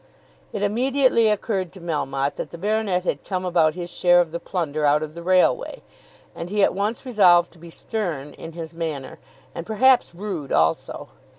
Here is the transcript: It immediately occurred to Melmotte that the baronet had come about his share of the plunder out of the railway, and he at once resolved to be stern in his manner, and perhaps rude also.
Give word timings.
It 0.51 0.63
immediately 0.63 1.27
occurred 1.29 1.71
to 1.73 1.79
Melmotte 1.79 2.33
that 2.37 2.49
the 2.49 2.57
baronet 2.57 3.03
had 3.03 3.23
come 3.23 3.45
about 3.45 3.75
his 3.75 3.91
share 3.91 4.19
of 4.19 4.31
the 4.31 4.39
plunder 4.39 4.83
out 4.83 5.03
of 5.03 5.13
the 5.13 5.21
railway, 5.21 5.83
and 6.35 6.49
he 6.49 6.63
at 6.63 6.73
once 6.73 7.05
resolved 7.05 7.51
to 7.53 7.59
be 7.59 7.69
stern 7.69 8.33
in 8.33 8.53
his 8.53 8.73
manner, 8.73 9.19
and 9.53 9.63
perhaps 9.63 10.15
rude 10.15 10.51
also. 10.51 11.09